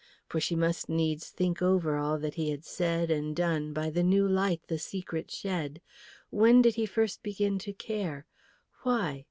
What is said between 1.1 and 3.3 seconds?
think over all that he had said